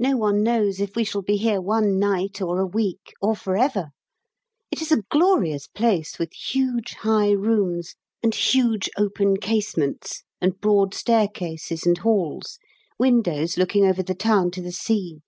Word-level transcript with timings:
No 0.00 0.16
one 0.16 0.42
knows 0.42 0.80
if 0.80 0.96
we 0.96 1.04
shall 1.04 1.22
be 1.22 1.36
here 1.36 1.60
one 1.60 1.96
night, 1.96 2.40
or 2.42 2.58
a 2.58 2.66
week, 2.66 3.12
or 3.20 3.36
for 3.36 3.56
ever! 3.56 3.90
It 4.68 4.82
is 4.82 4.90
a 4.90 5.02
glorious 5.12 5.68
place, 5.68 6.18
with 6.18 6.32
huge 6.32 6.94
high 6.94 7.30
rooms, 7.30 7.94
and 8.20 8.34
huge 8.34 8.90
open 8.98 9.36
casements, 9.36 10.24
and 10.40 10.60
broad 10.60 10.92
staircases 10.92 11.86
and 11.86 11.98
halls, 11.98 12.58
windows 12.98 13.56
looking 13.56 13.86
over 13.86 14.02
the 14.02 14.16
town 14.16 14.50
to 14.50 14.60
the 14.60 14.72
sea. 14.72 15.20